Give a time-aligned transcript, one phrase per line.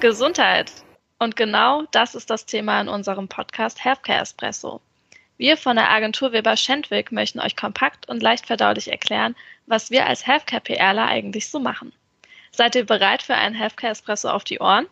[0.00, 0.72] Gesundheit.
[1.18, 4.80] Und genau das ist das Thema in unserem Podcast Healthcare Espresso.
[5.36, 9.36] Wir von der Agentur Weber Schendwick möchten euch kompakt und leicht verdaulich erklären,
[9.66, 11.92] was wir als Healthcare PRler eigentlich so machen.
[12.50, 14.86] Seid ihr bereit für einen Healthcare Espresso auf die Ohren?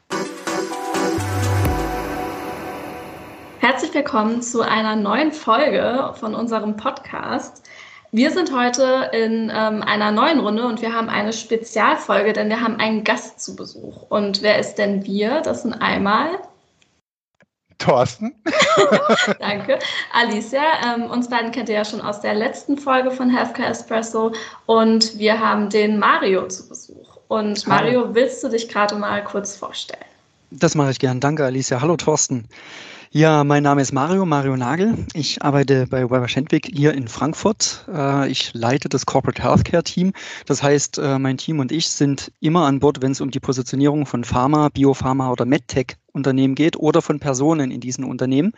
[3.61, 7.67] Herzlich willkommen zu einer neuen Folge von unserem Podcast.
[8.11, 12.61] Wir sind heute in ähm, einer neuen Runde und wir haben eine Spezialfolge, denn wir
[12.61, 14.03] haben einen Gast zu Besuch.
[14.09, 15.43] Und wer ist denn wir?
[15.43, 16.39] Das sind einmal
[17.79, 18.35] Thorsten.
[19.39, 19.79] Danke.
[20.13, 24.33] Alicia, ähm, uns beiden kennt ihr ja schon aus der letzten Folge von Healthcare Espresso
[24.67, 27.19] und wir haben den Mario zu Besuch.
[27.29, 28.15] Und Mario, Hallo.
[28.15, 30.05] willst du dich gerade mal kurz vorstellen?
[30.51, 31.21] Das mache ich gern.
[31.21, 31.81] Danke, Alicia.
[31.81, 32.49] Hallo, Thorsten.
[33.11, 35.07] Ja, mein Name ist Mario, Mario Nagel.
[35.15, 37.87] Ich arbeite bei Weber Schendwick hier in Frankfurt.
[37.91, 40.13] Äh, ich leite das Corporate Healthcare Team.
[40.45, 43.41] Das heißt, äh, mein Team und ich sind immer an Bord, wenn es um die
[43.41, 48.53] Positionierung von Pharma, Biopharma oder MedTech Unternehmen geht oder von Personen in diesen Unternehmen.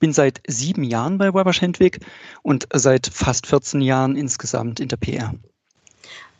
[0.00, 2.00] Bin seit sieben Jahren bei Weber Schendwick
[2.42, 5.32] und seit fast 14 Jahren insgesamt in der PR.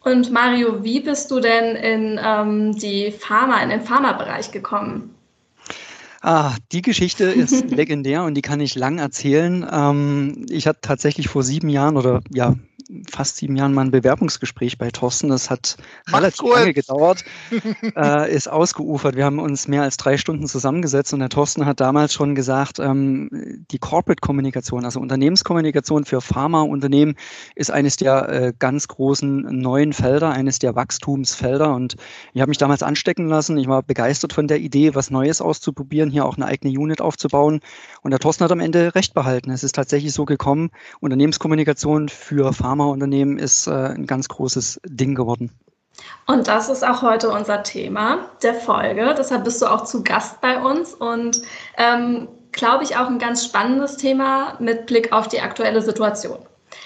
[0.00, 5.14] Und Mario, wie bist du denn in ähm, die Pharma, in den Pharmabereich gekommen?
[6.22, 9.66] Ah, die Geschichte ist legendär und die kann ich lang erzählen.
[9.70, 12.54] Ähm, ich hatte tatsächlich vor sieben Jahren oder ja,
[13.10, 15.28] fast sieben Jahren mal ein Bewerbungsgespräch bei Thorsten.
[15.28, 15.76] Das hat
[16.06, 16.58] Mach relativ kurz.
[16.58, 17.24] lange gedauert,
[17.96, 19.16] äh, ist ausgeufert.
[19.16, 22.78] Wir haben uns mehr als drei Stunden zusammengesetzt und der Thorsten hat damals schon gesagt,
[22.78, 23.28] ähm,
[23.70, 27.16] die Corporate-Kommunikation, also Unternehmenskommunikation für Pharmaunternehmen,
[27.54, 31.74] ist eines der äh, ganz großen neuen Felder, eines der Wachstumsfelder.
[31.74, 31.96] Und
[32.34, 33.56] ich habe mich damals anstecken lassen.
[33.58, 37.60] Ich war begeistert von der Idee, was Neues auszuprobieren, hier auch eine eigene Unit aufzubauen.
[38.02, 39.50] Und der Thorsten hat am Ende recht behalten.
[39.50, 45.14] Es ist tatsächlich so gekommen, Unternehmenskommunikation für Pharma Pharmaunternehmen ist äh, ein ganz großes Ding
[45.14, 45.50] geworden.
[46.26, 49.14] Und das ist auch heute unser Thema der Folge.
[49.16, 51.42] Deshalb bist du auch zu Gast bei uns und
[51.76, 56.38] ähm, glaube ich auch ein ganz spannendes Thema mit Blick auf die aktuelle Situation.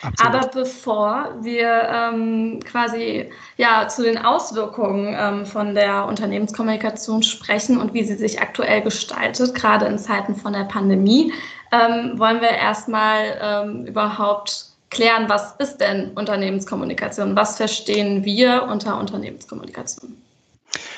[0.02, 0.34] Absolut.
[0.34, 7.94] Aber bevor wir ähm, quasi ja zu den Auswirkungen ähm, von der Unternehmenskommunikation sprechen und
[7.94, 11.32] wie sie sich aktuell gestaltet, gerade in Zeiten von der Pandemie,
[11.72, 17.36] ähm, wollen wir erstmal ähm, überhaupt klären, was ist denn Unternehmenskommunikation?
[17.36, 20.16] Was verstehen wir unter Unternehmenskommunikation?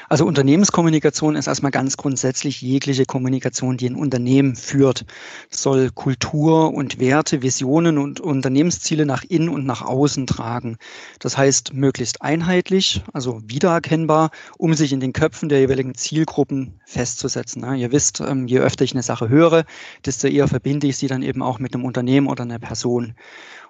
[0.09, 5.05] Also Unternehmenskommunikation ist erstmal ganz grundsätzlich jegliche Kommunikation, die ein Unternehmen führt.
[5.51, 10.79] soll Kultur und Werte, Visionen und Unternehmensziele nach innen und nach außen tragen.
[11.19, 17.65] Das heißt, möglichst einheitlich, also wiedererkennbar, um sich in den Köpfen der jeweiligen Zielgruppen festzusetzen.
[17.77, 19.65] Ihr wisst, ähm, je öfter ich eine Sache höre,
[20.07, 23.15] desto eher verbinde ich sie dann eben auch mit einem Unternehmen oder einer Person.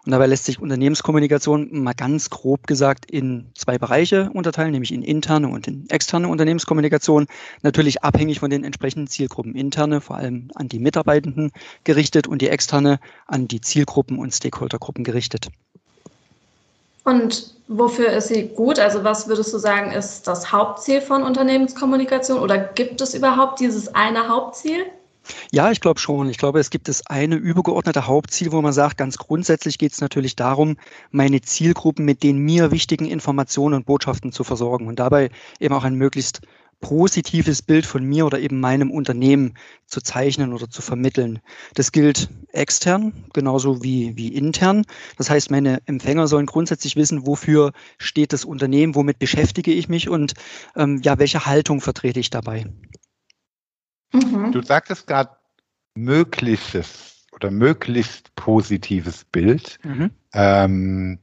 [0.04, 5.02] Und dabei lässt sich Unternehmenskommunikation mal ganz grob gesagt in zwei Bereiche unterteilen, nämlich in
[5.02, 7.26] interne und in externe Unternehmenskommunikation.
[7.62, 9.54] Natürlich abhängig von den entsprechenden Zielgruppen.
[9.54, 11.52] Interne vor allem an die Mitarbeitenden
[11.84, 15.48] gerichtet und die externe an die Zielgruppen und Stakeholdergruppen gerichtet.
[17.04, 18.78] Und wofür ist sie gut?
[18.78, 23.94] Also was würdest du sagen, ist das Hauptziel von Unternehmenskommunikation oder gibt es überhaupt dieses
[23.94, 24.84] eine Hauptziel?
[25.50, 26.28] Ja, ich glaube schon.
[26.28, 30.00] Ich glaube, es gibt das eine übergeordnete Hauptziel, wo man sagt, ganz grundsätzlich geht es
[30.00, 30.76] natürlich darum,
[31.10, 35.30] meine Zielgruppen mit den mir wichtigen Informationen und Botschaften zu versorgen und dabei
[35.60, 36.40] eben auch ein möglichst
[36.80, 39.54] positives Bild von mir oder eben meinem Unternehmen
[39.86, 41.40] zu zeichnen oder zu vermitteln.
[41.74, 44.84] Das gilt extern genauso wie, wie intern.
[45.16, 50.08] Das heißt, meine Empfänger sollen grundsätzlich wissen, wofür steht das Unternehmen, womit beschäftige ich mich
[50.08, 50.34] und
[50.76, 52.66] ähm, ja, welche Haltung vertrete ich dabei.
[54.12, 54.52] Mhm.
[54.52, 55.36] Du sagtest gerade
[55.94, 59.78] mögliches oder möglichst positives Bild.
[59.84, 60.10] Mhm.
[60.32, 61.18] Ähm,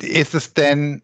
[0.00, 1.02] ist es denn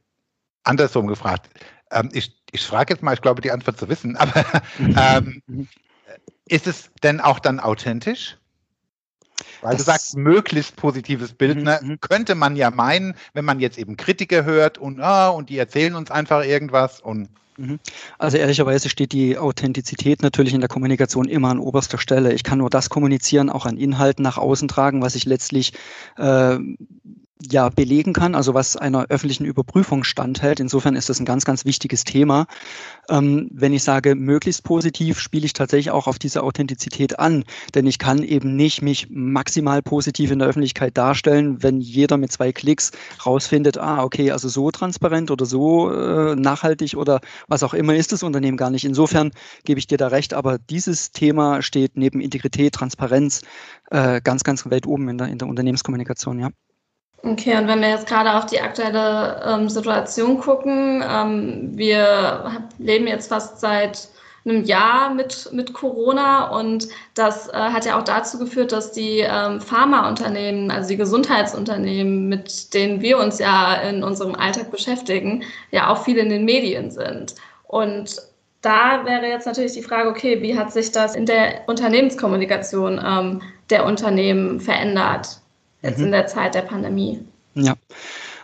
[0.65, 1.51] andersrum gefragt?
[1.91, 4.45] Ähm, ich, ich frage jetzt mal, ich glaube, die Antwort zu wissen, aber
[4.79, 5.69] ähm, mhm.
[6.47, 8.39] ist es denn auch dann authentisch?
[9.63, 11.81] Weil du sagst, möglichst positives Bild, ne?
[11.83, 12.01] Mhm.
[12.01, 15.95] könnte man ja meinen, wenn man jetzt eben Kritiker hört und, ah, und die erzählen
[15.95, 17.29] uns einfach irgendwas und
[17.59, 17.79] Mhm.
[18.19, 22.33] Also ehrlicherweise steht die Authentizität natürlich in der Kommunikation immer an oberster Stelle.
[22.33, 25.73] Ich kann nur das kommunizieren, auch an Inhalten nach außen tragen, was ich letztlich
[26.19, 26.59] äh,
[27.43, 30.59] ja belegen kann, also was einer öffentlichen Überprüfung standhält.
[30.59, 32.47] Insofern ist das ein ganz, ganz wichtiges Thema.
[33.11, 37.45] Ähm, wenn ich sage, möglichst positiv, spiele ich tatsächlich auch auf diese Authentizität an,
[37.75, 42.33] denn ich kann eben nicht mich maximal positiv in der Öffentlichkeit darstellen, wenn jeder mit
[42.33, 42.93] zwei Klicks
[43.25, 48.13] rausfindet, ah, okay, also so transparent oder so äh, nachhaltig oder was auch immer ist
[48.13, 48.85] das Unternehmen gar nicht.
[48.85, 49.31] Insofern
[49.65, 53.43] gebe ich dir da recht, aber dieses Thema steht neben Integrität, Transparenz
[53.91, 56.51] äh, ganz, ganz weit oben in der, in der Unternehmenskommunikation, ja.
[57.27, 63.09] Okay, und wenn wir jetzt gerade auf die aktuelle ähm, Situation gucken, ähm, wir leben
[63.09, 64.09] jetzt fast seit
[64.45, 69.25] einem Jahr mit, mit Corona und das äh, hat ja auch dazu geführt, dass die
[69.29, 75.43] ähm, Pharmaunternehmen, also die Gesundheitsunternehmen, mit denen wir uns ja in unserem Alltag beschäftigen,
[75.73, 77.35] ja auch viel in den Medien sind.
[77.65, 78.23] Und
[78.63, 83.43] da wäre jetzt natürlich die Frage, okay, wie hat sich das in der Unternehmenskommunikation ähm,
[83.71, 85.41] der Unternehmen verändert,
[85.83, 86.07] jetzt mhm.
[86.07, 87.25] in der Zeit der Pandemie?
[87.55, 87.75] Ja.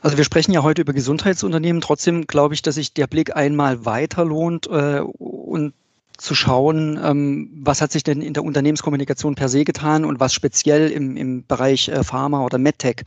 [0.00, 1.81] Also wir sprechen ja heute über Gesundheitsunternehmen.
[1.81, 5.75] Trotzdem glaube ich, dass sich der Blick einmal weiter lohnt äh, und
[6.19, 10.32] zu schauen, ähm, was hat sich denn in der Unternehmenskommunikation per se getan und was
[10.32, 13.02] speziell im, im Bereich äh, Pharma oder MedTech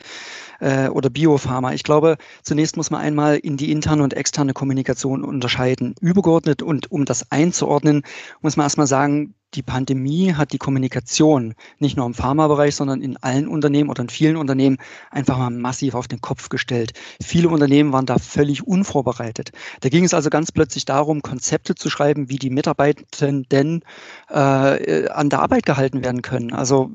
[0.60, 1.74] äh, oder Biopharma.
[1.74, 5.96] Ich glaube, zunächst muss man einmal in die interne und externe Kommunikation unterscheiden.
[6.02, 8.04] Übergeordnet und um das einzuordnen,
[8.42, 13.18] muss man erstmal sagen, die Pandemie hat die Kommunikation nicht nur im Pharmabereich, sondern in
[13.18, 14.78] allen Unternehmen oder in vielen Unternehmen
[15.12, 16.94] einfach mal massiv auf den Kopf gestellt.
[17.22, 19.52] Viele Unternehmen waren da völlig unvorbereitet.
[19.82, 23.84] Da ging es also ganz plötzlich darum, Konzepte zu schreiben, wie die Mitarbeitenden
[24.30, 26.54] äh, an der Arbeit gehalten werden können.
[26.54, 26.90] Also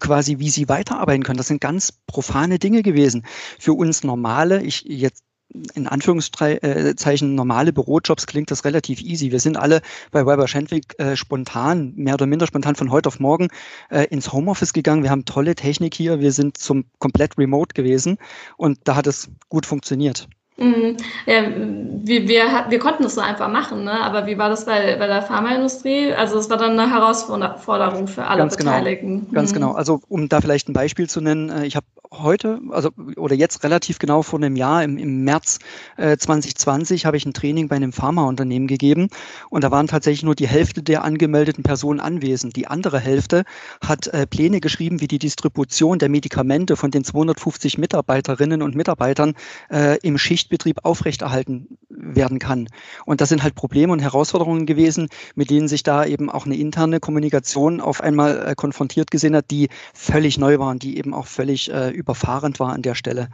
[0.00, 1.38] quasi, wie sie weiterarbeiten können.
[1.38, 3.24] Das sind ganz profane Dinge gewesen.
[3.58, 5.25] Für uns normale, ich jetzt
[5.74, 9.32] in Anführungszeichen normale Bürojobs klingt das relativ easy.
[9.32, 9.80] Wir sind alle
[10.10, 13.48] bei Weber Schendwick äh, spontan, mehr oder minder spontan von heute auf morgen
[13.90, 15.02] äh, ins Homeoffice gegangen.
[15.02, 16.20] Wir haben tolle Technik hier.
[16.20, 18.18] Wir sind zum komplett remote gewesen
[18.56, 20.28] und da hat es gut funktioniert.
[20.58, 20.96] Mhm.
[21.26, 23.92] Ja, wir, wir, wir konnten es so einfach machen, ne?
[23.92, 26.14] aber wie war das bei, bei der Pharmaindustrie?
[26.14, 28.70] Also es war dann eine Herausforderung für alle Ganz genau.
[28.70, 29.20] Beteiligten.
[29.20, 29.32] Genau.
[29.32, 29.54] Ganz mhm.
[29.54, 29.72] genau.
[29.72, 33.64] Also um da vielleicht ein Beispiel zu nennen, äh, ich habe heute, also oder jetzt
[33.64, 35.58] relativ genau vor einem Jahr, im, im März
[35.98, 39.08] äh, 2020, habe ich ein Training bei einem Pharmaunternehmen gegeben
[39.50, 42.56] und da waren tatsächlich nur die Hälfte der angemeldeten Personen anwesend.
[42.56, 43.44] Die andere Hälfte
[43.84, 49.34] hat äh, Pläne geschrieben, wie die Distribution der Medikamente von den 250 Mitarbeiterinnen und Mitarbeitern
[49.70, 52.68] äh, im Schicht Schichtbetrieb aufrechterhalten werden kann.
[53.04, 56.56] Und das sind halt Probleme und Herausforderungen gewesen, mit denen sich da eben auch eine
[56.56, 61.26] interne Kommunikation auf einmal äh, konfrontiert gesehen hat, die völlig neu waren, die eben auch
[61.26, 63.28] völlig äh, überfahrend war an der Stelle.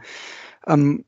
[0.67, 1.05] Ähm,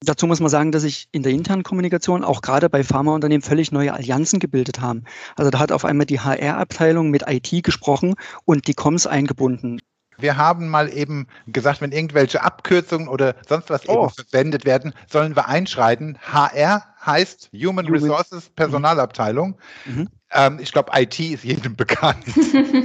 [0.00, 3.72] Dazu muss man sagen, dass sich in der internen Kommunikation auch gerade bei Pharmaunternehmen völlig
[3.72, 5.04] neue Allianzen gebildet haben.
[5.34, 8.14] Also da hat auf einmal die HR-Abteilung mit IT gesprochen
[8.44, 9.80] und die Comms eingebunden.
[10.18, 14.04] Wir haben mal eben gesagt, wenn irgendwelche Abkürzungen oder sonst was oh.
[14.04, 16.18] eben verwendet werden, sollen wir einschreiten.
[16.32, 19.56] HR heißt Human Resources Personalabteilung.
[19.84, 20.08] Mhm.
[20.34, 22.24] Ähm, ich glaube, IT ist jedem bekannt.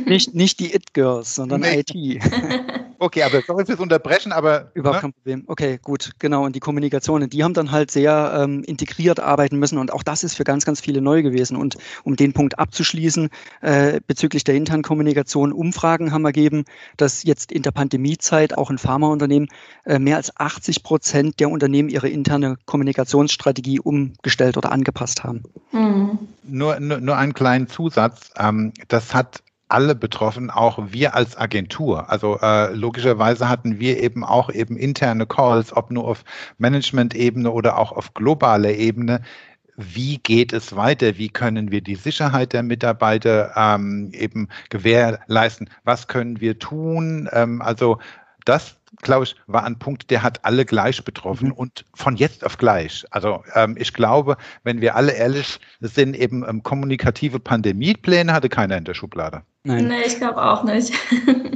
[0.06, 1.80] nicht, nicht die It-Girls, sondern nee.
[1.80, 1.94] IT.
[3.00, 4.72] okay, aber sorry fürs Unterbrechen, aber.
[4.76, 5.02] Überhaupt ne?
[5.02, 5.44] kein Problem.
[5.48, 6.46] Okay, gut, genau.
[6.46, 10.24] Und die Kommunikation, die haben dann halt sehr ähm, integriert arbeiten müssen und auch das
[10.24, 11.58] ist für ganz, ganz viele neu gewesen.
[11.58, 13.30] Und um den Punkt abzuschließen,
[13.62, 16.66] äh, bezüglich der internen Kommunikation, Umfragen haben ergeben,
[16.98, 19.50] dass jetzt in der Pandemiezeit auch in Pharmaunternehmen
[19.86, 23.80] äh, mehr als 80 Prozent der Unternehmen ihre interne Kommunikationsstrategie
[24.18, 25.44] umgestellt oder angepasst haben.
[25.72, 26.20] Mhm.
[26.44, 28.32] Nur, nur, nur ein kleinen Zusatz.
[28.38, 32.10] Ähm, das hat alle betroffen, auch wir als Agentur.
[32.10, 36.24] Also äh, logischerweise hatten wir eben auch eben interne Calls, ob nur auf
[36.58, 39.22] Management-Ebene oder auch auf globaler Ebene.
[39.78, 41.18] Wie geht es weiter?
[41.18, 45.70] Wie können wir die Sicherheit der Mitarbeiter ähm, eben gewährleisten?
[45.84, 47.30] Was können wir tun?
[47.32, 48.00] Ähm, also
[48.50, 51.54] das glaube ich, war ein Punkt, der hat alle gleich betroffen mhm.
[51.54, 53.06] und von jetzt auf gleich.
[53.12, 58.78] Also ähm, ich glaube, wenn wir alle ehrlich sind, eben ähm, kommunikative Pandemiepläne hatte keiner
[58.78, 59.42] in der Schublade.
[59.64, 59.88] Nein.
[59.88, 60.94] Nee, ich glaube auch nicht.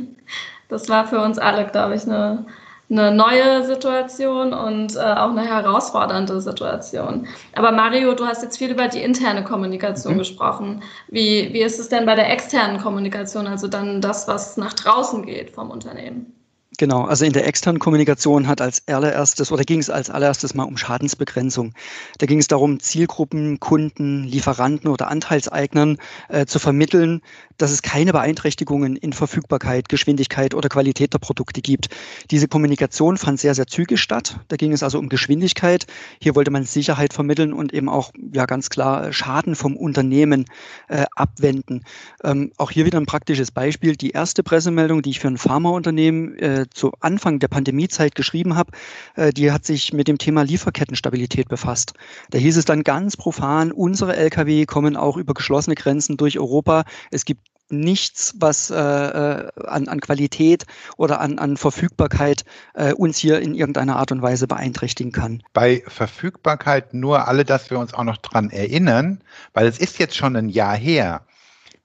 [0.69, 2.45] das war für uns alle, glaube ich, eine,
[2.89, 7.27] eine neue Situation und äh, auch eine herausfordernde Situation.
[7.55, 10.19] Aber Mario, du hast jetzt viel über die interne Kommunikation mhm.
[10.19, 10.83] gesprochen.
[11.07, 15.25] Wie, wie ist es denn bei der externen Kommunikation, also dann das, was nach draußen
[15.25, 16.33] geht vom Unternehmen?
[16.79, 20.63] Genau, also in der externen Kommunikation hat als allererstes oder ging es als allererstes mal
[20.63, 21.73] um Schadensbegrenzung.
[22.17, 25.97] Da ging es darum, Zielgruppen, Kunden, Lieferanten oder Anteilseignern
[26.29, 27.21] äh, zu vermitteln,
[27.57, 31.89] dass es keine Beeinträchtigungen in Verfügbarkeit, Geschwindigkeit oder Qualität der Produkte gibt.
[32.31, 34.39] Diese Kommunikation fand sehr, sehr zügig statt.
[34.47, 35.85] Da ging es also um Geschwindigkeit.
[36.19, 40.45] Hier wollte man Sicherheit vermitteln und eben auch ja ganz klar Schaden vom Unternehmen
[40.87, 41.83] äh, abwenden.
[42.23, 43.95] Ähm, auch hier wieder ein praktisches Beispiel.
[43.95, 48.71] Die erste Pressemeldung, die ich für ein Pharmaunternehmen äh, zu Anfang der Pandemiezeit geschrieben habe,
[49.15, 51.93] äh, die hat sich mit dem Thema Lieferkettenstabilität befasst.
[52.31, 56.83] Da hieß es dann ganz profan, unsere Lkw kommen auch über geschlossene Grenzen durch Europa.
[57.11, 60.65] Es gibt nichts, was äh, äh, an, an Qualität
[60.97, 65.43] oder an, an Verfügbarkeit äh, uns hier in irgendeiner Art und Weise beeinträchtigen kann.
[65.53, 70.15] Bei Verfügbarkeit nur alle, dass wir uns auch noch dran erinnern, weil es ist jetzt
[70.15, 71.25] schon ein Jahr her.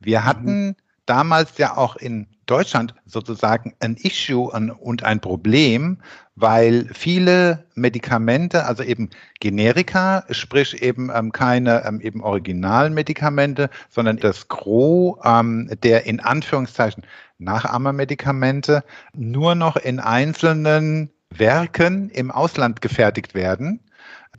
[0.00, 0.76] Wir hatten mhm.
[1.06, 5.98] damals ja auch in Deutschland sozusagen ein Issue und ein Problem,
[6.34, 14.48] weil viele Medikamente, also eben Generika, sprich eben ähm, keine ähm, eben Originalmedikamente, sondern das
[14.48, 17.04] Gros ähm, der in Anführungszeichen
[17.38, 18.82] Nachahmermedikamente
[19.14, 23.80] nur noch in einzelnen Werken im Ausland gefertigt werden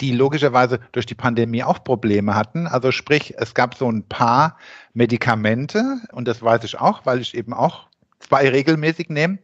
[0.01, 2.67] die logischerweise durch die Pandemie auch Probleme hatten.
[2.67, 4.57] Also sprich, es gab so ein paar
[4.93, 7.88] Medikamente, und das weiß ich auch, weil ich eben auch
[8.29, 9.39] zwei regelmäßig nehme,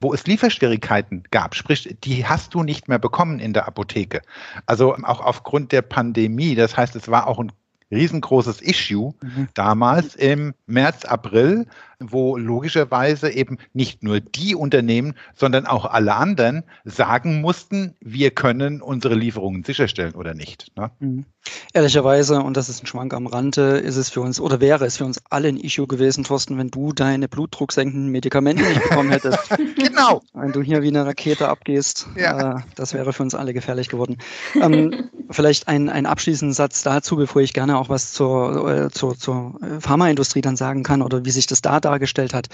[0.00, 1.54] wo es Lieferschwierigkeiten gab.
[1.54, 4.22] Sprich, die hast du nicht mehr bekommen in der Apotheke.
[4.66, 6.54] Also auch aufgrund der Pandemie.
[6.54, 7.52] Das heißt, es war auch ein
[7.90, 9.48] riesengroßes Issue mhm.
[9.54, 11.66] damals im März, April,
[12.00, 18.80] wo logischerweise eben nicht nur die Unternehmen, sondern auch alle anderen sagen mussten, wir können
[18.82, 20.70] unsere Lieferungen sicherstellen oder nicht.
[20.76, 20.90] Ne?
[21.00, 21.24] Mhm.
[21.72, 24.98] Ehrlicherweise, und das ist ein Schwank am Rande, ist es für uns oder wäre es
[24.98, 29.38] für uns alle ein Issue gewesen, Thorsten, wenn du deine blutdrucksenkenden Medikamente nicht bekommen hättest.
[29.76, 30.20] genau.
[30.34, 32.58] Wenn du hier wie eine Rakete abgehst, ja.
[32.58, 34.18] äh, das wäre für uns alle gefährlich geworden.
[34.60, 39.16] Ähm, vielleicht ein, ein abschließenden Satz dazu, bevor ich gerne auch was zur, äh, zur,
[39.16, 42.48] zur Pharmaindustrie dann sagen kann oder wie sich das da dargestellt hat.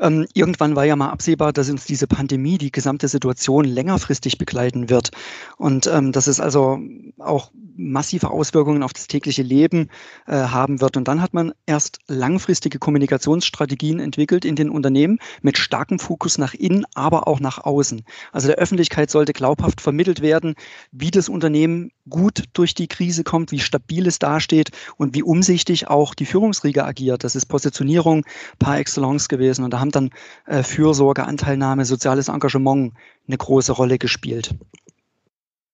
[0.00, 4.90] Ähm, irgendwann war ja mal absehbar, dass uns diese Pandemie die gesamte Situation längerfristig begleiten
[4.90, 5.10] wird.
[5.56, 6.78] Und ähm, dass es also
[7.18, 9.88] auch massive Auswirkungen auf das tägliche Leben
[10.26, 10.96] äh, haben wird.
[10.96, 16.54] Und dann hat man erst langfristige Kommunikationsstrategien entwickelt in den Unternehmen mit starkem Fokus nach
[16.54, 18.02] innen, aber auch nach außen.
[18.32, 20.54] Also der Öffentlichkeit sollte glaubhaft vermittelt werden,
[20.90, 25.88] wie das Unternehmen gut durch die Krise kommt, wie stabil es dasteht und wie umsichtig
[25.88, 27.24] auch die Führungsriege agiert.
[27.24, 28.24] Das ist Positionierung
[28.58, 29.64] par excellence gewesen.
[29.64, 30.10] Und da haben dann
[30.46, 32.94] äh, Fürsorge, Anteilnahme, soziales Engagement
[33.28, 34.54] eine große Rolle gespielt.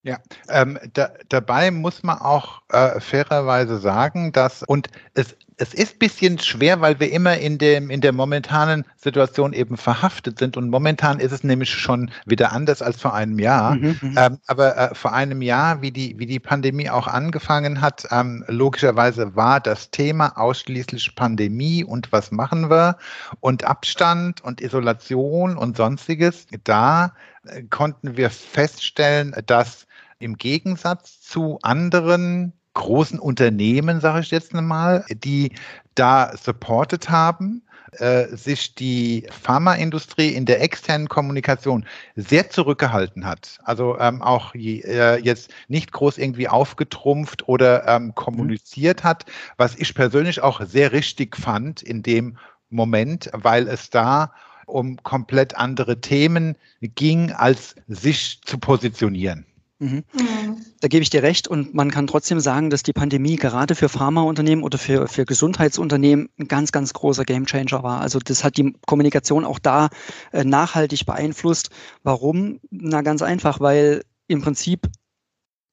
[0.03, 5.97] Ja, ähm, da, dabei muss man auch äh, fairerweise sagen, dass, und es, es ist
[5.97, 10.57] ein bisschen schwer, weil wir immer in, dem, in der momentanen Situation eben verhaftet sind.
[10.57, 13.75] Und momentan ist es nämlich schon wieder anders als vor einem Jahr.
[13.75, 14.15] Mhm, mhm.
[14.17, 18.45] ähm, aber äh, vor einem Jahr, wie die, wie die Pandemie auch angefangen hat, ähm,
[18.47, 22.97] logischerweise war das Thema ausschließlich Pandemie und was machen wir
[23.41, 26.47] und Abstand und Isolation und sonstiges.
[26.63, 27.15] Da
[27.47, 29.88] äh, konnten wir feststellen, dass
[30.19, 35.53] im Gegensatz zu anderen großen Unternehmen, sage ich jetzt mal, die
[35.95, 43.59] da supported haben, äh, sich die Pharmaindustrie in der externen Kommunikation sehr zurückgehalten hat.
[43.65, 49.25] Also ähm, auch je, äh, jetzt nicht groß irgendwie aufgetrumpft oder ähm, kommuniziert hat,
[49.57, 52.37] was ich persönlich auch sehr richtig fand in dem
[52.71, 54.33] Moment, weil es da
[54.67, 59.47] um komplett andere Themen ging, als sich zu positionieren.
[59.81, 60.05] Mhm.
[60.13, 60.65] Mhm.
[60.81, 63.89] Da gebe ich dir recht und man kann trotzdem sagen, dass die Pandemie gerade für
[63.89, 68.01] Pharmaunternehmen oder für, für Gesundheitsunternehmen ein ganz, ganz großer Gamechanger war.
[68.01, 69.89] Also das hat die Kommunikation auch da
[70.33, 71.71] äh, nachhaltig beeinflusst.
[72.03, 72.59] Warum?
[72.71, 74.89] Na ganz einfach, weil im Prinzip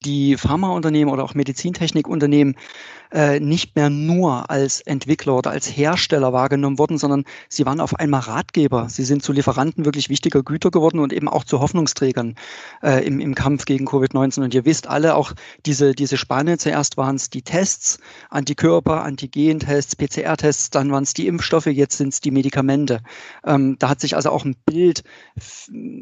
[0.04, 2.56] die Pharmaunternehmen oder auch Medizintechnikunternehmen
[3.16, 7.96] äh, nicht mehr nur als Entwickler oder als Hersteller wahrgenommen wurden, sondern sie waren auf
[7.96, 8.90] einmal Ratgeber.
[8.90, 12.36] Sie sind zu Lieferanten wirklich wichtiger Güter geworden und eben auch zu Hoffnungsträgern
[12.84, 14.44] äh, im, im Kampf gegen Covid-19.
[14.44, 15.32] Und ihr wisst alle auch
[15.66, 16.58] diese, diese Spanne.
[16.58, 22.10] Zuerst waren es die Tests, Antikörper, Antigentests, PCR-Tests, dann waren es die Impfstoffe, jetzt sind
[22.10, 23.00] es die Medikamente.
[23.46, 25.04] Ähm, da hat sich also auch ein Bild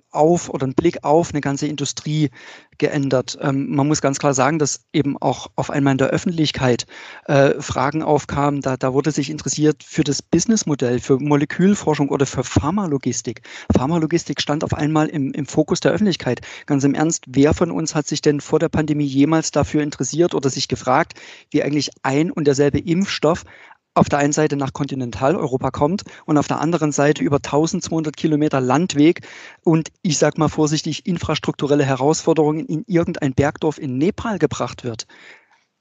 [0.09, 2.31] auf oder ein Blick auf eine ganze Industrie
[2.79, 3.37] geändert.
[3.39, 6.87] Ähm, man muss ganz klar sagen, dass eben auch auf einmal in der Öffentlichkeit
[7.25, 8.61] äh, Fragen aufkamen.
[8.61, 13.41] Da, da wurde sich interessiert für das Businessmodell, für Molekülforschung oder für Pharmalogistik.
[13.75, 16.41] Pharmalogistik stand auf einmal im, im Fokus der Öffentlichkeit.
[16.65, 20.33] Ganz im Ernst, wer von uns hat sich denn vor der Pandemie jemals dafür interessiert
[20.33, 21.13] oder sich gefragt,
[21.51, 23.43] wie eigentlich ein und derselbe Impfstoff
[23.95, 28.59] auf der einen Seite nach Kontinentaleuropa kommt und auf der anderen Seite über 1200 Kilometer
[28.59, 29.21] Landweg
[29.63, 35.05] und ich sage mal vorsichtig infrastrukturelle Herausforderungen in irgendein Bergdorf in Nepal gebracht wird.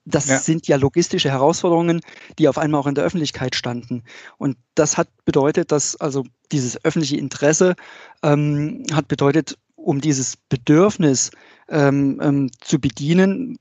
[0.04, 0.38] Das ja.
[0.38, 2.00] sind ja logistische Herausforderungen,
[2.38, 4.02] die auf einmal auch in der Öffentlichkeit standen.
[4.36, 7.74] Und das hat bedeutet, dass also dieses öffentliche Interesse
[8.22, 11.30] ähm, hat bedeutet, um dieses Bedürfnis
[11.68, 13.56] ähm, ähm, zu bedienen,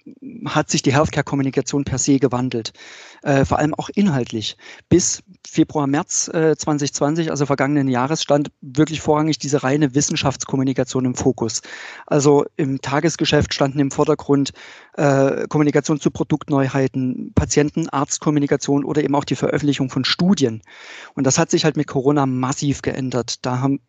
[0.46, 2.74] hat sich die Healthcare-Kommunikation per se gewandelt.
[3.24, 4.58] Äh, vor allem auch inhaltlich.
[4.90, 11.16] Bis Februar, März äh, 2020, also vergangenen Jahres, stand wirklich vorrangig diese reine Wissenschaftskommunikation im
[11.16, 11.62] Fokus.
[12.06, 14.52] Also im Tagesgeschäft standen im Vordergrund
[14.94, 20.62] äh, Kommunikation zu Produktneuheiten, Patienten-Arzt-Kommunikation oder eben auch die Veröffentlichung von Studien.
[21.16, 23.46] Und das hat sich halt mit Corona massiv geändert.
[23.46, 23.80] Da haben,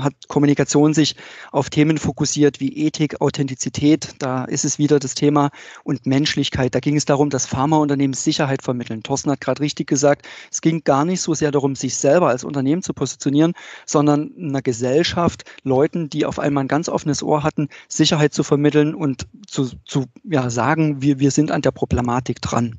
[0.00, 1.16] hat Kommunikation sich
[1.50, 5.50] auf Themen fokussiert wie Ethik, Authentizität, da ist es wieder das Thema,
[5.84, 6.74] und Menschlichkeit.
[6.74, 9.02] Da ging es darum, dass Pharmaunternehmen Sicherheit vermitteln.
[9.02, 12.28] Thorsten hat gerade richtig gesagt, es ging gar gar nicht so sehr darum, sich selber
[12.28, 13.54] als Unternehmen zu positionieren,
[13.86, 18.94] sondern einer Gesellschaft, Leuten, die auf einmal ein ganz offenes Ohr hatten, Sicherheit zu vermitteln
[18.94, 22.78] und zu, zu ja, sagen, wir, wir sind an der Problematik dran.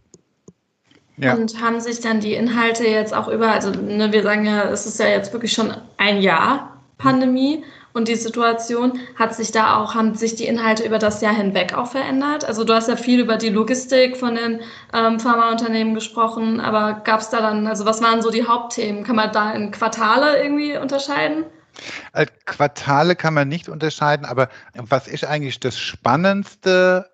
[1.18, 1.36] Ja.
[1.36, 4.86] Und haben sich dann die Inhalte jetzt auch über, also ne, wir sagen ja, es
[4.86, 9.96] ist ja jetzt wirklich schon ein Jahr Pandemie und die Situation, hat sich da auch,
[9.96, 12.44] haben sich die Inhalte über das Jahr hinweg auch verändert?
[12.44, 14.62] Also du hast ja viel über die Logistik von den
[14.94, 19.04] ähm, Pharmaunternehmen gesprochen, aber gab es da dann, also was waren so die Hauptthemen?
[19.04, 21.46] Kann man da in Quartale irgendwie unterscheiden?
[22.14, 27.13] Äh, Quartale kann man nicht unterscheiden, aber was ist eigentlich das Spannendste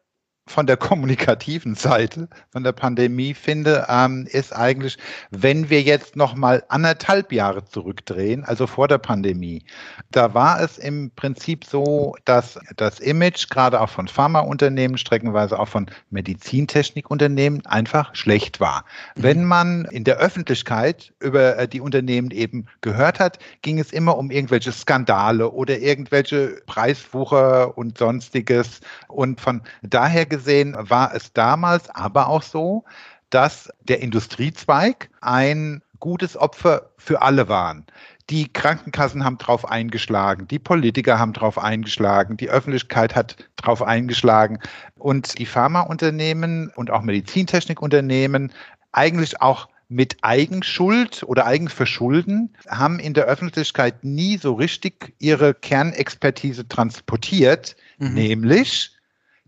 [0.49, 4.97] von der kommunikativen Seite von der Pandemie finde, ähm, ist eigentlich,
[5.31, 9.63] wenn wir jetzt noch mal anderthalb Jahre zurückdrehen, also vor der Pandemie,
[10.11, 15.67] da war es im Prinzip so, dass das Image gerade auch von Pharmaunternehmen, streckenweise auch
[15.67, 18.85] von Medizintechnikunternehmen einfach schlecht war.
[19.15, 19.23] Mhm.
[19.23, 24.17] Wenn man in der Öffentlichkeit über äh, die Unternehmen eben gehört hat, ging es immer
[24.17, 28.81] um irgendwelche Skandale oder irgendwelche Preiswucher und sonstiges.
[29.07, 32.85] Und von daher gesehen, gesehen war es damals aber auch so,
[33.29, 37.85] dass der Industriezweig ein gutes Opfer für alle waren.
[38.29, 44.59] Die Krankenkassen haben drauf eingeschlagen, die Politiker haben drauf eingeschlagen, die Öffentlichkeit hat drauf eingeschlagen
[44.97, 48.53] und die Pharmaunternehmen und auch Medizintechnikunternehmen
[48.91, 56.67] eigentlich auch mit Eigenschuld oder Eigenverschulden haben in der Öffentlichkeit nie so richtig ihre Kernexpertise
[56.67, 58.13] transportiert, mhm.
[58.13, 58.91] nämlich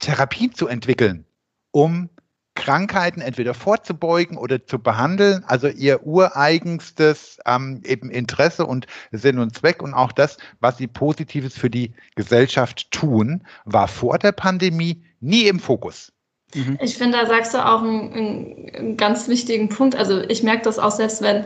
[0.01, 1.25] Therapien zu entwickeln,
[1.72, 2.10] um
[2.55, 9.55] Krankheiten entweder vorzubeugen oder zu behandeln, also ihr ureigenstes ähm, eben Interesse und Sinn und
[9.55, 15.01] Zweck und auch das, was sie Positives für die Gesellschaft tun, war vor der Pandemie
[15.22, 16.12] nie im Fokus.
[16.53, 16.77] Mhm.
[16.81, 18.13] Ich finde, da sagst du auch einen,
[18.75, 19.96] einen, ganz wichtigen Punkt.
[19.96, 21.46] Also ich merke das auch selbst, wenn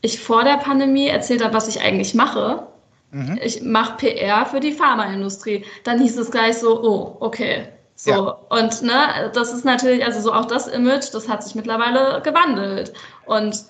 [0.00, 2.66] ich vor der Pandemie erzählt habe, was ich eigentlich mache.
[3.10, 3.38] Mhm.
[3.42, 5.64] Ich mache PR für die Pharmaindustrie.
[5.84, 7.68] Dann hieß es gleich so, oh, okay,
[8.00, 8.20] so, ja.
[8.50, 12.92] und ne, das ist natürlich, also so auch das Image, das hat sich mittlerweile gewandelt.
[13.26, 13.64] Und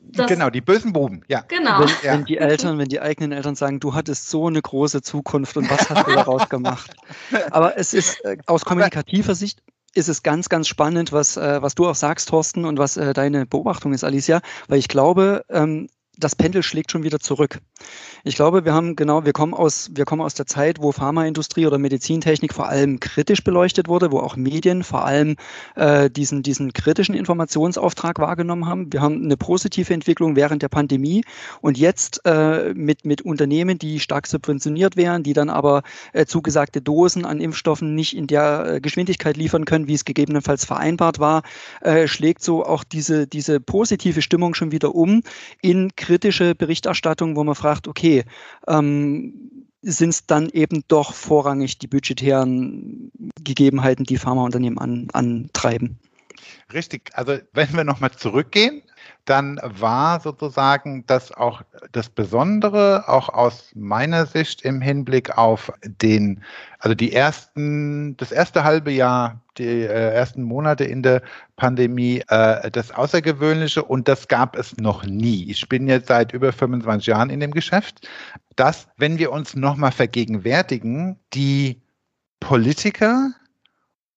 [0.00, 1.42] das, genau, die bösen Buben, ja.
[1.48, 1.80] Genau.
[1.80, 2.12] Wenn, ja.
[2.14, 5.68] wenn, die Eltern, wenn die eigenen Eltern sagen, du hattest so eine große Zukunft und
[5.70, 6.96] was hast du daraus gemacht?
[7.50, 11.74] Aber es ist äh, aus kommunikativer Sicht ist es ganz, ganz spannend, was, äh, was
[11.74, 15.88] du auch sagst, Thorsten, und was äh, deine Beobachtung ist, Alicia, weil ich glaube, ähm,
[16.16, 17.58] das Pendel schlägt schon wieder zurück.
[18.26, 21.66] Ich glaube, wir haben genau, wir kommen aus, wir kommen aus der Zeit, wo Pharmaindustrie
[21.66, 25.36] oder Medizintechnik vor allem kritisch beleuchtet wurde, wo auch Medien vor allem
[25.76, 28.90] äh, diesen, diesen kritischen Informationsauftrag wahrgenommen haben.
[28.92, 31.22] Wir haben eine positive Entwicklung während der Pandemie
[31.60, 35.82] und jetzt äh, mit, mit Unternehmen, die stark subventioniert wären, die dann aber
[36.14, 40.64] äh, zugesagte Dosen an Impfstoffen nicht in der äh, Geschwindigkeit liefern können, wie es gegebenenfalls
[40.64, 41.42] vereinbart war,
[41.82, 45.22] äh, schlägt so auch diese, diese positive Stimmung schon wieder um
[45.60, 48.24] in kritische Berichterstattung, wo man fragt, okay,
[48.66, 49.50] ähm,
[49.82, 53.10] sind es dann eben doch vorrangig die budgetären
[53.42, 55.98] Gegebenheiten, die Pharmaunternehmen an, antreiben.
[56.72, 57.10] Richtig.
[57.14, 58.82] Also wenn wir nochmal zurückgehen,
[59.24, 66.42] dann war sozusagen das auch das Besondere, auch aus meiner Sicht im Hinblick auf den,
[66.78, 71.22] also die ersten, das erste halbe Jahr, die äh, ersten Monate in der
[71.56, 75.50] Pandemie, äh, das Außergewöhnliche und das gab es noch nie.
[75.50, 78.06] Ich bin jetzt seit über 25 Jahren in dem Geschäft,
[78.56, 81.80] dass, wenn wir uns nochmal vergegenwärtigen, die
[82.40, 83.30] Politiker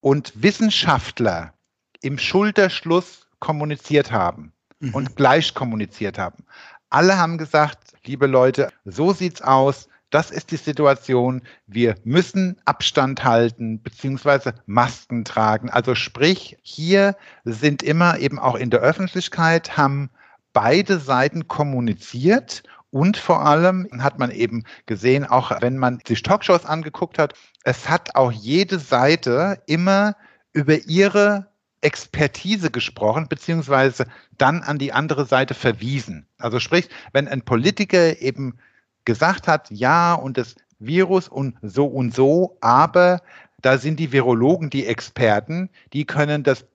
[0.02, 1.54] und Wissenschaftler
[2.02, 4.94] im Schulterschluss kommuniziert haben mhm.
[4.94, 6.44] und gleich kommuniziert haben.
[6.90, 9.90] Alle haben gesagt, liebe Leute, so sieht's aus.
[10.10, 11.42] Das ist die Situation.
[11.66, 15.70] Wir müssen Abstand halten beziehungsweise Masken tragen.
[15.70, 20.10] Also sprich, hier sind immer eben auch in der Öffentlichkeit haben
[20.54, 26.66] beide Seiten kommuniziert und vor allem hat man eben gesehen, auch wenn man sich Talkshows
[26.66, 30.16] angeguckt hat, es hat auch jede Seite immer
[30.54, 31.48] über ihre
[31.82, 34.06] Expertise gesprochen, beziehungsweise
[34.38, 36.26] dann an die andere Seite verwiesen.
[36.38, 38.58] Also sprich, wenn ein Politiker eben
[39.06, 43.22] gesagt hat, ja, und das Virus und so und so, aber
[43.62, 46.66] da sind die Virologen die Experten, die können das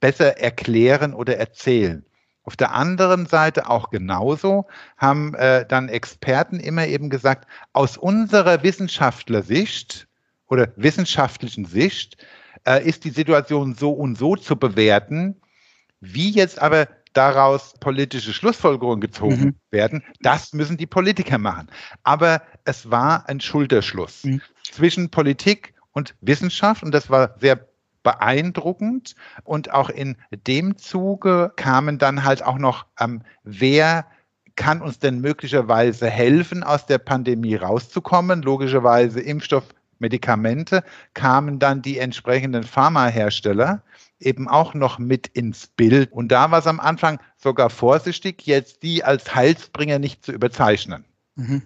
[0.00, 2.04] besser erklären oder erzählen.
[2.44, 8.64] Auf der anderen Seite auch genauso haben äh, dann Experten immer eben gesagt, aus unserer
[8.64, 10.08] Wissenschaftlersicht
[10.48, 12.16] oder wissenschaftlichen Sicht
[12.66, 15.36] äh, ist die Situation so und so zu bewerten.
[16.00, 19.54] Wie jetzt aber daraus politische Schlussfolgerungen gezogen mhm.
[19.70, 21.68] werden, das müssen die Politiker machen.
[22.02, 24.40] Aber es war ein Schulterschluss mhm.
[24.64, 27.66] zwischen Politik und Wissenschaft und das war sehr
[28.02, 29.14] beeindruckend.
[29.44, 34.06] Und auch in dem Zuge kamen dann halt auch noch, ähm, wer
[34.56, 38.42] kann uns denn möglicherweise helfen, aus der Pandemie rauszukommen?
[38.42, 39.64] Logischerweise Impfstoff,
[40.02, 40.84] Medikamente,
[41.14, 43.82] kamen dann die entsprechenden Pharmahersteller
[44.20, 46.12] eben auch noch mit ins Bild.
[46.12, 51.04] Und da war es am Anfang sogar vorsichtig, jetzt die als Heilsbringer nicht zu überzeichnen.
[51.34, 51.62] Mhm.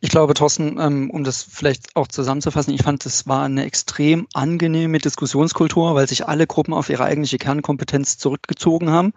[0.00, 4.26] Ich glaube, Thorsten, ähm, um das vielleicht auch zusammenzufassen, ich fand, es war eine extrem
[4.34, 9.12] angenehme Diskussionskultur, weil sich alle Gruppen auf ihre eigentliche Kernkompetenz zurückgezogen haben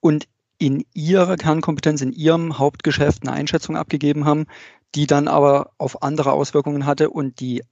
[0.00, 0.26] und
[0.58, 4.46] in ihrer Kernkompetenz, in ihrem Hauptgeschäft eine Einschätzung abgegeben haben,
[4.94, 7.62] die dann aber auf andere Auswirkungen hatte und die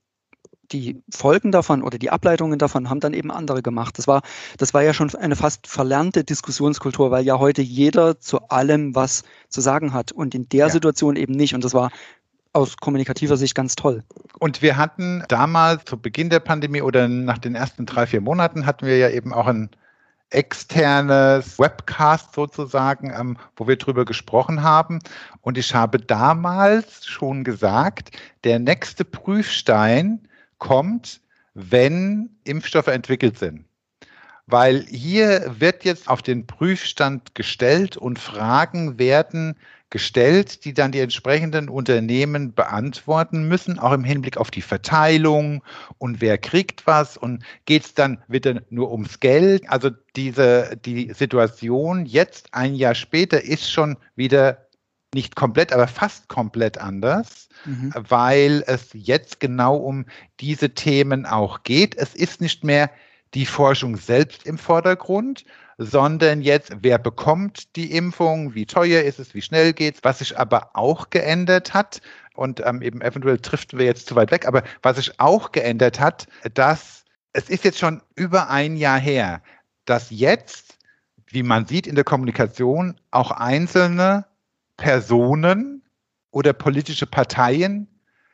[0.71, 3.97] die Folgen davon oder die Ableitungen davon haben dann eben andere gemacht.
[3.97, 4.21] Das war,
[4.57, 9.23] das war ja schon eine fast verlernte Diskussionskultur, weil ja heute jeder zu allem was
[9.49, 10.69] zu sagen hat und in der ja.
[10.69, 11.53] Situation eben nicht.
[11.55, 11.91] Und das war
[12.53, 14.03] aus kommunikativer Sicht ganz toll.
[14.39, 18.65] Und wir hatten damals zu Beginn der Pandemie oder nach den ersten drei, vier Monaten
[18.65, 19.69] hatten wir ja eben auch ein
[20.31, 24.99] externes Webcast sozusagen, ähm, wo wir drüber gesprochen haben.
[25.41, 28.11] Und ich habe damals schon gesagt,
[28.43, 30.21] der nächste Prüfstein
[30.61, 31.19] kommt,
[31.53, 33.65] wenn Impfstoffe entwickelt sind.
[34.45, 39.55] Weil hier wird jetzt auf den Prüfstand gestellt und Fragen werden
[39.89, 45.63] gestellt, die dann die entsprechenden Unternehmen beantworten müssen, auch im Hinblick auf die Verteilung
[45.97, 49.69] und wer kriegt was und geht es dann wieder nur ums Geld.
[49.69, 54.65] Also diese, die Situation jetzt ein Jahr später ist schon wieder
[55.13, 57.93] nicht komplett, aber fast komplett anders, mhm.
[57.95, 60.05] weil es jetzt genau um
[60.39, 61.95] diese Themen auch geht.
[61.95, 62.89] Es ist nicht mehr
[63.33, 65.45] die Forschung selbst im Vordergrund,
[65.77, 70.19] sondern jetzt, wer bekommt die Impfung, wie teuer ist es, wie schnell geht es, was
[70.19, 72.01] sich aber auch geändert hat,
[72.33, 75.99] und ähm, eben eventuell trifft wir jetzt zu weit weg, aber was sich auch geändert
[75.99, 79.41] hat, dass es ist jetzt schon über ein Jahr her,
[79.85, 80.77] dass jetzt,
[81.27, 84.25] wie man sieht in der Kommunikation, auch einzelne
[84.77, 85.83] Personen
[86.31, 87.87] oder politische Parteien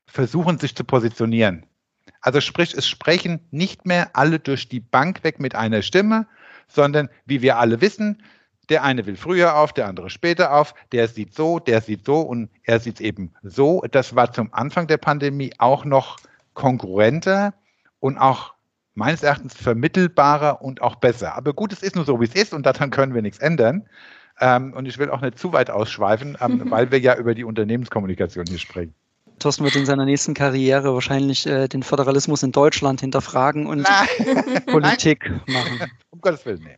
[0.06, 1.66] versuchen sich zu positionieren.
[2.22, 6.28] Also sprich, es sprechen nicht mehr alle durch die Bank weg mit einer Stimme,
[6.68, 8.24] sondern wie wir alle wissen,
[8.70, 12.20] der eine will früher auf, der andere später auf, der sieht so, der sieht so
[12.22, 13.82] und er sieht eben so.
[13.92, 16.18] Das war zum Anfang der Pandemie auch noch
[16.54, 17.54] konkurrenter
[18.00, 18.54] und auch
[18.94, 21.36] meines Erachtens vermittelbarer und auch besser.
[21.36, 23.88] Aber gut, es ist nur so, wie es ist und daran können wir nichts ändern.
[24.40, 27.44] Ähm, und ich will auch nicht zu weit ausschweifen, ähm, weil wir ja über die
[27.44, 28.94] Unternehmenskommunikation hier sprechen.
[29.40, 33.88] Thorsten wird in seiner nächsten Karriere wahrscheinlich äh, den Föderalismus in Deutschland hinterfragen und
[34.66, 35.92] Politik machen.
[36.10, 36.78] Um Gottes Willen, nee.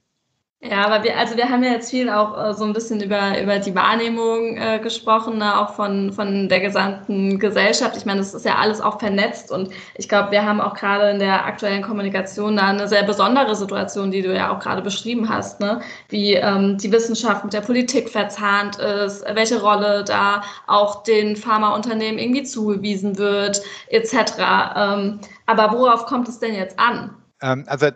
[0.62, 3.42] Ja, aber wir, also wir haben ja jetzt viel auch äh, so ein bisschen über,
[3.42, 7.96] über die Wahrnehmung äh, gesprochen, ne, auch von, von der gesamten Gesellschaft.
[7.96, 11.12] Ich meine, das ist ja alles auch vernetzt und ich glaube, wir haben auch gerade
[11.12, 15.30] in der aktuellen Kommunikation da eine sehr besondere Situation, die du ja auch gerade beschrieben
[15.30, 15.80] hast, ne?
[16.10, 22.20] wie ähm, die Wissenschaft mit der Politik verzahnt ist, welche Rolle da auch den Pharmaunternehmen
[22.20, 24.14] irgendwie zugewiesen wird, etc.
[24.76, 27.16] Ähm, aber worauf kommt es denn jetzt an?
[27.42, 27.88] Ähm, also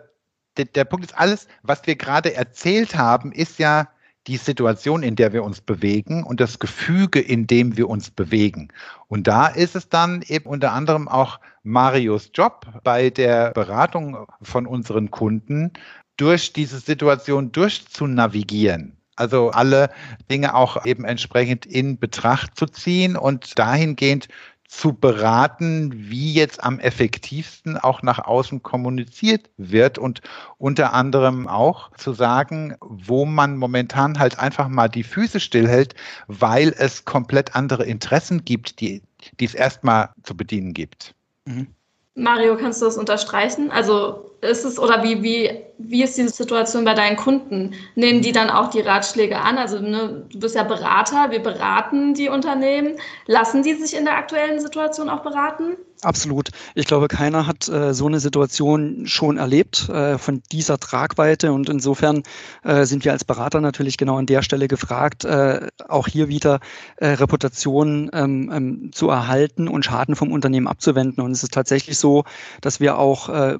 [0.56, 3.88] der, der Punkt ist, alles, was wir gerade erzählt haben, ist ja
[4.26, 8.68] die Situation, in der wir uns bewegen und das Gefüge, in dem wir uns bewegen.
[9.08, 14.66] Und da ist es dann eben unter anderem auch Marios Job bei der Beratung von
[14.66, 15.72] unseren Kunden,
[16.16, 18.96] durch diese Situation durchzunavigieren.
[19.16, 19.90] Also alle
[20.30, 24.28] Dinge auch eben entsprechend in Betracht zu ziehen und dahingehend
[24.68, 30.20] zu beraten, wie jetzt am effektivsten auch nach außen kommuniziert wird und
[30.58, 35.94] unter anderem auch zu sagen, wo man momentan halt einfach mal die Füße stillhält,
[36.26, 39.02] weil es komplett andere Interessen gibt, die,
[39.38, 41.14] die es erstmal zu bedienen gibt.
[41.44, 41.68] Mhm.
[42.16, 43.70] Mario, kannst du das unterstreichen?
[43.70, 47.74] Also ist es oder wie, wie, wie ist die Situation bei deinen Kunden?
[47.94, 49.58] Nehmen die dann auch die Ratschläge an?
[49.58, 52.98] Also ne, du bist ja Berater, wir beraten die Unternehmen.
[53.26, 55.76] Lassen die sich in der aktuellen Situation auch beraten?
[56.04, 56.50] Absolut.
[56.74, 61.68] Ich glaube, keiner hat äh, so eine Situation schon erlebt äh, von dieser Tragweite und
[61.68, 62.22] insofern
[62.62, 66.60] äh, sind wir als Berater natürlich genau an der Stelle gefragt, äh, auch hier wieder
[66.96, 71.24] äh, Reputation ähm, ähm, zu erhalten und Schaden vom Unternehmen abzuwenden.
[71.24, 72.24] Und es ist tatsächlich so,
[72.60, 73.58] dass wir auch äh,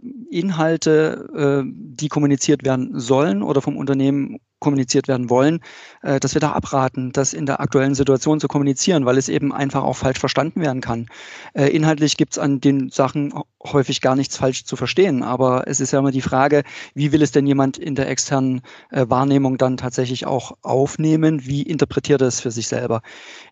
[0.75, 5.61] Inhalte, die kommuniziert werden sollen oder vom Unternehmen kommuniziert werden wollen,
[6.03, 9.53] äh, dass wir da abraten, das in der aktuellen Situation zu kommunizieren, weil es eben
[9.53, 11.07] einfach auch falsch verstanden werden kann.
[11.53, 15.81] Äh, inhaltlich gibt es an den Sachen häufig gar nichts falsch zu verstehen, aber es
[15.81, 19.57] ist ja immer die Frage, wie will es denn jemand in der externen äh, Wahrnehmung
[19.57, 21.47] dann tatsächlich auch aufnehmen?
[21.47, 23.03] Wie interpretiert er es für sich selber?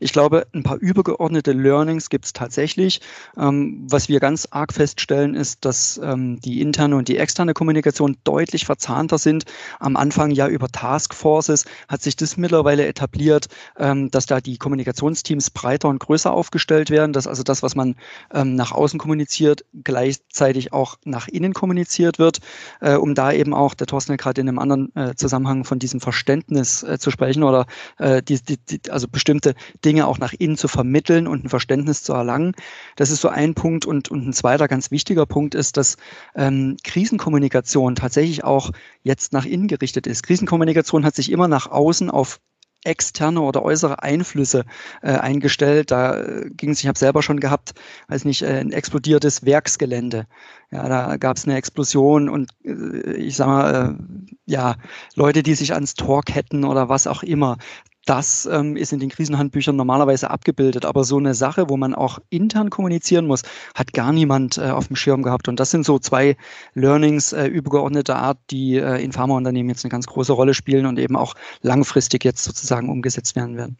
[0.01, 3.01] Ich glaube, ein paar übergeordnete Learnings gibt es tatsächlich.
[3.39, 8.17] Ähm, was wir ganz arg feststellen, ist, dass ähm, die interne und die externe Kommunikation
[8.25, 9.45] deutlich verzahnter sind.
[9.79, 10.69] Am Anfang ja über
[11.03, 16.91] Taskforces hat sich das mittlerweile etabliert, ähm, dass da die Kommunikationsteams breiter und größer aufgestellt
[16.91, 17.97] werden, dass also das, was man
[18.33, 22.39] ähm, nach außen kommuniziert, gleichzeitig auch nach innen kommuniziert wird,
[22.81, 26.01] äh, um da eben auch, der Thorsten gerade in einem anderen äh, Zusammenhang von diesem
[26.01, 27.67] Verständnis äh, zu sprechen oder
[27.99, 32.03] äh, die, die, die, also bestimmte Dinge auch nach innen zu vermitteln und ein Verständnis
[32.03, 32.53] zu erlangen.
[32.97, 35.97] Das ist so ein Punkt und, und ein zweiter ganz wichtiger Punkt ist, dass
[36.37, 38.71] ähm, Krisenkommunikation tatsächlich auch
[39.03, 40.23] jetzt nach innen gerichtet ist.
[40.23, 42.41] Krisenkommunikation hat sich immer nach außen auf
[42.85, 44.65] externe oder äußere Einflüsse
[45.03, 45.91] äh, eingestellt.
[45.91, 47.75] Da äh, ging es, ich habe selber schon gehabt,
[48.09, 50.27] weiß nicht, äh, ein explodiertes Werksgelände.
[50.71, 54.77] Ja, da gab es eine Explosion und äh, ich sag mal, äh, ja,
[55.15, 57.59] Leute, die sich ans Tor ketten oder was auch immer
[58.07, 60.85] das ähm, ist in den Krisenhandbüchern normalerweise abgebildet.
[60.85, 63.43] Aber so eine Sache, wo man auch intern kommunizieren muss,
[63.75, 65.49] hat gar niemand äh, auf dem Schirm gehabt.
[65.49, 66.37] Und das sind so zwei
[66.75, 70.99] Learnings äh, übergeordneter Art, die äh, in Pharmaunternehmen jetzt eine ganz große Rolle spielen und
[70.99, 73.77] eben auch langfristig jetzt sozusagen umgesetzt werden werden.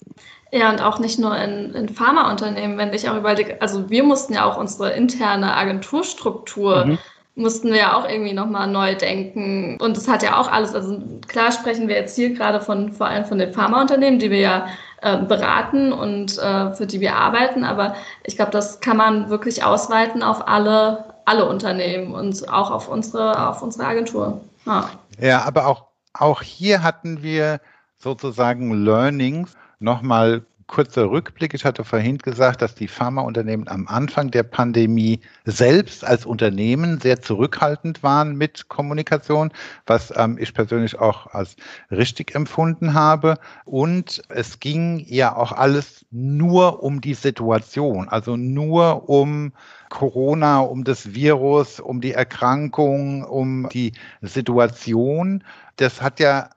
[0.53, 4.35] Ja, und auch nicht nur in, in Pharmaunternehmen, wenn ich auch überlege, also wir mussten
[4.35, 6.99] ja auch unsere interne Agenturstruktur mhm
[7.35, 9.79] mussten wir ja auch irgendwie nochmal neu denken.
[9.81, 13.07] Und es hat ja auch alles, also klar sprechen wir jetzt hier gerade von vor
[13.07, 14.67] allem von den Pharmaunternehmen, die wir ja
[15.03, 19.65] äh, beraten und äh, für die wir arbeiten, aber ich glaube, das kann man wirklich
[19.65, 24.41] ausweiten auf alle, alle Unternehmen und auch auf unsere, auf unsere Agentur.
[24.65, 24.91] Ja.
[25.19, 27.61] ja, aber auch, auch hier hatten wir
[27.99, 30.43] sozusagen Learnings nochmal
[30.73, 31.53] kurzer Rückblick.
[31.53, 37.21] Ich hatte vorhin gesagt, dass die Pharmaunternehmen am Anfang der Pandemie selbst als Unternehmen sehr
[37.21, 39.53] zurückhaltend waren mit Kommunikation,
[39.87, 41.57] was ähm, ich persönlich auch als
[41.91, 43.35] richtig empfunden habe.
[43.67, 49.53] Und es ging ja auch alles nur um die Situation, also nur um
[49.91, 55.45] Corona, um das Virus, um die Erkrankung, um die Situation.
[55.77, 56.49] Das hat ja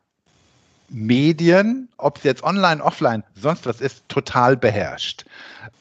[0.95, 5.25] Medien, ob es jetzt online, offline, sonst was ist, total beherrscht.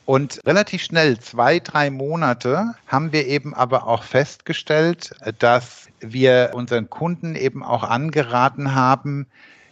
[0.06, 6.90] Und relativ schnell, zwei, drei Monate, haben wir eben aber auch festgestellt, dass wir unseren
[6.90, 9.26] Kunden eben auch angeraten haben,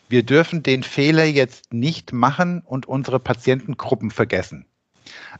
[0.08, 4.64] wir dürfen den Fehler jetzt nicht machen und unsere Patientengruppen vergessen.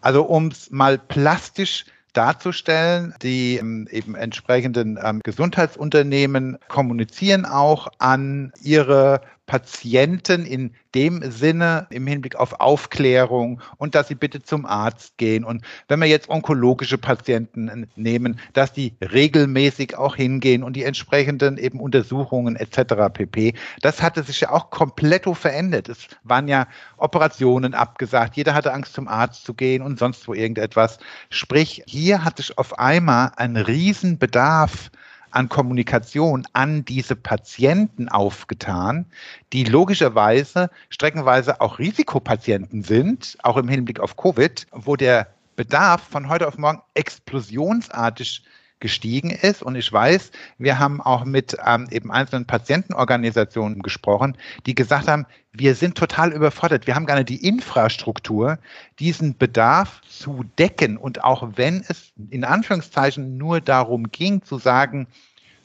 [0.00, 3.14] Also um es mal plastisch darzustellen.
[3.22, 12.06] Die ähm, eben entsprechenden ähm, Gesundheitsunternehmen kommunizieren auch an ihre Patienten in dem Sinne im
[12.06, 15.44] Hinblick auf Aufklärung und dass sie bitte zum Arzt gehen.
[15.44, 21.58] Und wenn wir jetzt onkologische Patienten nehmen, dass die regelmäßig auch hingehen und die entsprechenden
[21.58, 23.12] eben Untersuchungen etc.
[23.12, 23.52] pp.
[23.82, 25.90] Das hatte sich ja auch komplett verändert.
[25.90, 28.38] Es waren ja Operationen abgesagt.
[28.38, 30.98] Jeder hatte Angst zum Arzt zu gehen und sonst wo irgendetwas.
[31.28, 34.90] Sprich, hier hat sich auf einmal ein Riesenbedarf
[35.32, 39.06] an Kommunikation an diese Patienten aufgetan,
[39.52, 46.28] die logischerweise streckenweise auch Risikopatienten sind, auch im Hinblick auf Covid, wo der Bedarf von
[46.28, 48.42] heute auf morgen explosionsartig
[48.82, 49.62] gestiegen ist.
[49.62, 55.24] Und ich weiß, wir haben auch mit ähm, eben einzelnen Patientenorganisationen gesprochen, die gesagt haben,
[55.52, 56.86] wir sind total überfordert.
[56.86, 58.58] Wir haben gar nicht die Infrastruktur,
[58.98, 60.98] diesen Bedarf zu decken.
[60.98, 65.06] Und auch wenn es in Anführungszeichen nur darum ging zu sagen,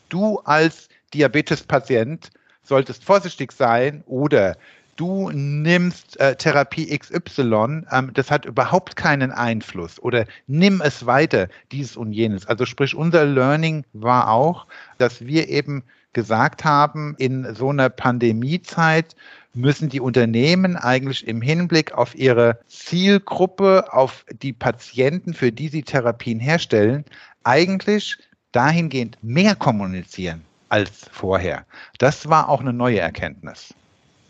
[0.09, 2.29] du als Diabetespatient
[2.63, 4.57] solltest vorsichtig sein oder
[4.97, 11.47] du nimmst äh, Therapie XY, ähm, das hat überhaupt keinen Einfluss oder nimm es weiter,
[11.71, 12.45] dieses und jenes.
[12.47, 15.83] Also sprich, unser Learning war auch, dass wir eben
[16.13, 19.15] gesagt haben, in so einer Pandemiezeit
[19.53, 25.83] müssen die Unternehmen eigentlich im Hinblick auf ihre Zielgruppe, auf die Patienten, für die sie
[25.83, 27.05] Therapien herstellen,
[27.43, 28.17] eigentlich
[28.51, 31.65] dahingehend mehr kommunizieren als vorher.
[31.97, 33.73] Das war auch eine neue Erkenntnis.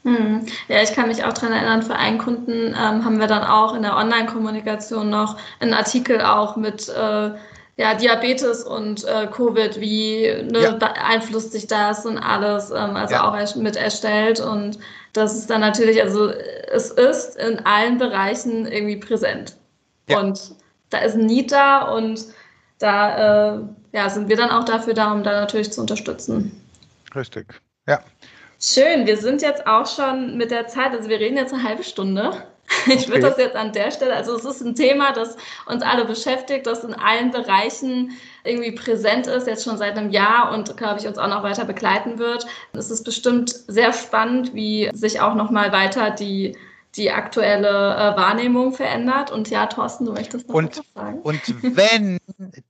[0.08, 0.46] Hm.
[0.70, 3.76] Ja, ich kann mich auch daran erinnern, für einen Kunden ähm, haben wir dann auch
[3.76, 7.32] in der Online-Kommunikation noch einen Artikel auch mit äh,
[7.76, 10.72] ja, Diabetes und äh, Covid, wie ne, ja.
[10.72, 13.30] beeinflusst sich das und alles, ähm, also ja.
[13.30, 14.40] auch mit erstellt.
[14.40, 14.80] Und
[15.12, 16.30] das ist dann natürlich, also
[16.72, 19.58] es ist in allen Bereichen irgendwie präsent.
[20.08, 20.22] Ja.
[20.22, 20.56] Und
[20.90, 22.28] da ist ein Need da und
[22.80, 23.60] da äh,
[23.92, 26.62] ja, sind wir dann auch dafür da, um da natürlich zu unterstützen.
[27.14, 27.48] Richtig,
[27.88, 28.00] ja.
[28.60, 31.84] Schön, wir sind jetzt auch schon mit der Zeit, also wir reden jetzt eine halbe
[31.84, 32.44] Stunde.
[32.88, 33.08] Ich okay.
[33.08, 36.68] würde das jetzt an der Stelle, also es ist ein Thema, das uns alle beschäftigt,
[36.68, 38.12] das in allen Bereichen
[38.44, 41.64] irgendwie präsent ist, jetzt schon seit einem Jahr und, glaube ich, uns auch noch weiter
[41.64, 42.46] begleiten wird.
[42.74, 46.58] Es ist bestimmt sehr spannend, wie sich auch nochmal weiter die
[46.98, 49.32] die aktuelle äh, Wahrnehmung verändert.
[49.32, 51.20] Und ja, Thorsten, du möchtest noch und, was sagen.
[51.22, 51.42] Und
[51.76, 52.18] wenn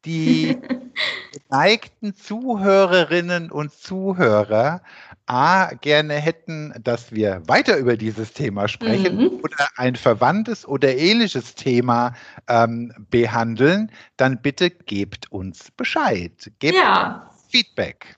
[0.04, 0.58] die
[1.50, 4.82] geneigten Zuhörerinnen und Zuhörer
[5.28, 9.28] A, gerne hätten, dass wir weiter über dieses Thema sprechen mhm.
[9.44, 12.13] oder ein verwandtes oder ähnliches Thema
[12.48, 16.52] ähm, behandeln, dann bitte gebt uns Bescheid.
[16.60, 17.30] Gebt ja.
[17.30, 18.16] uns Feedback.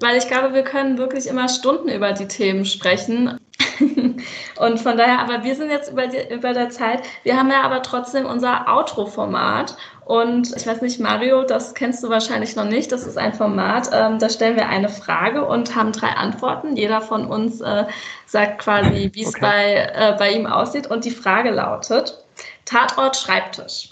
[0.00, 3.40] Weil ich glaube, wir können wirklich immer Stunden über die Themen sprechen.
[4.58, 7.02] und von daher, aber wir sind jetzt über, die, über der Zeit.
[7.22, 9.76] Wir haben ja aber trotzdem unser Outro-Format.
[10.04, 12.92] Und ich weiß nicht, Mario, das kennst du wahrscheinlich noch nicht.
[12.92, 16.76] Das ist ein Format, ähm, da stellen wir eine Frage und haben drei Antworten.
[16.76, 17.86] Jeder von uns äh,
[18.26, 19.40] sagt quasi, wie es okay.
[19.40, 20.86] bei, äh, bei ihm aussieht.
[20.86, 22.24] Und die Frage lautet:
[22.64, 23.90] Tatort Schreibtisch.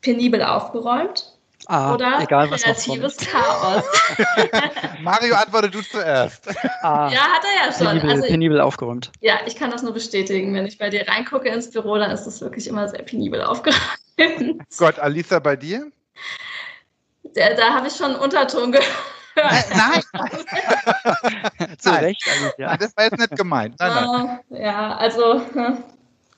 [0.00, 1.35] Penibel aufgeräumt,
[1.68, 3.82] Ah, oder egal, kreatives Chaos.
[5.00, 6.48] Mario, antworte du zuerst.
[6.82, 7.86] Ah, ja, hat er ja schon.
[7.88, 9.10] Penibel, also, penibel aufgeräumt.
[9.20, 10.54] Ja, ich kann das nur bestätigen.
[10.54, 13.80] Wenn ich bei dir reingucke ins Büro, dann ist es wirklich immer sehr penibel aufgeräumt.
[14.78, 15.90] Gott, Alisa, bei dir?
[17.34, 18.88] Da, da habe ich schon einen Unterton gehört.
[19.34, 20.30] Nein, nein.
[21.78, 22.76] Zu Recht, Alicia.
[22.76, 23.74] Das war jetzt nicht gemeint.
[23.78, 24.62] Nein, nein.
[24.62, 25.42] Ja, also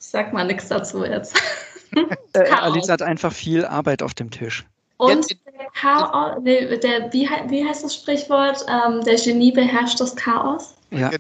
[0.01, 1.41] ich sag mal nichts dazu jetzt.
[2.33, 4.65] Äh, Alisa hat einfach viel Arbeit auf dem Tisch.
[4.99, 8.67] Und der Chaos, der, wie, wie heißt das Sprichwort?
[8.69, 10.75] Ähm, der Genie beherrscht das Chaos.
[10.91, 11.11] Ja.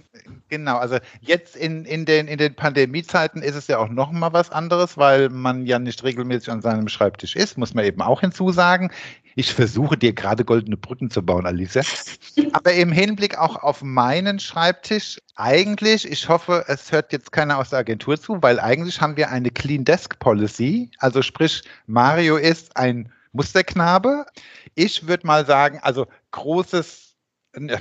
[0.49, 4.33] Genau, also jetzt in, in, den, in den Pandemiezeiten ist es ja auch noch mal
[4.33, 8.21] was anderes, weil man ja nicht regelmäßig an seinem Schreibtisch ist, muss man eben auch
[8.21, 8.91] hinzusagen.
[9.37, 11.79] Ich versuche dir gerade goldene Brücken zu bauen, Alice.
[12.53, 17.71] Aber im Hinblick auch auf meinen Schreibtisch, eigentlich, ich hoffe, es hört jetzt keiner aus
[17.71, 20.91] der Agentur zu, weil eigentlich haben wir eine Clean Desk Policy.
[20.99, 24.27] Also sprich, Mario ist ein Musterknabe.
[24.75, 27.15] Ich würde mal sagen, also großes
[27.57, 27.81] ne,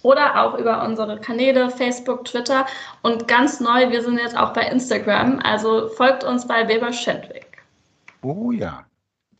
[0.03, 2.67] oder auch über unsere Kanäle Facebook, Twitter
[3.03, 7.63] und ganz neu, wir sind jetzt auch bei Instagram, also folgt uns bei Weber Schendwick.
[8.23, 8.85] Oh ja.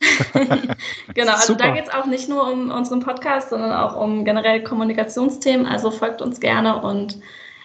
[1.13, 1.67] genau, also Super.
[1.67, 5.65] da geht es auch nicht nur um unseren Podcast, sondern auch um generell Kommunikationsthemen.
[5.65, 7.19] Also folgt uns gerne und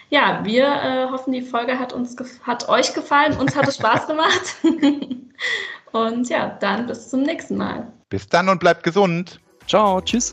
[0.09, 3.37] ja, wir äh, hoffen, die Folge hat uns hat euch gefallen.
[3.37, 4.55] Uns hat es Spaß gemacht.
[5.91, 7.91] und ja, dann bis zum nächsten Mal.
[8.09, 9.39] Bis dann und bleibt gesund.
[9.67, 10.31] Ciao, tschüss.